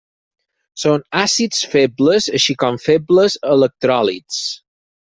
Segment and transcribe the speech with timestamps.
[0.83, 4.43] Són àcids febles, així com febles electròlits.